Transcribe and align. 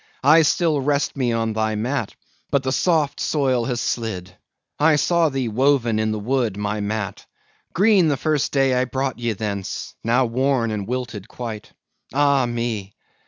I 0.23 0.41
still 0.41 0.81
rest 0.81 1.15
me 1.15 1.31
on 1.31 1.53
thy 1.53 1.75
mat, 1.75 2.15
but 2.49 2.63
the 2.63 2.71
soft 2.71 3.19
soil 3.19 3.65
has 3.65 3.79
slid! 3.79 4.35
I 4.79 4.95
saw 4.95 5.29
thee 5.29 5.47
woven 5.47 5.99
in 5.99 6.11
the 6.11 6.17
wood, 6.17 6.57
my 6.57 6.79
mat! 6.79 7.27
green 7.73 8.07
the 8.07 8.17
first 8.17 8.51
day 8.51 8.73
I 8.73 8.85
brought 8.85 9.19
ye 9.19 9.33
thence; 9.33 9.93
now 10.03 10.25
worn 10.25 10.71
and 10.71 10.87
wilted 10.87 11.27
quite. 11.27 11.73
Ah 12.15 12.47
me! 12.47 12.95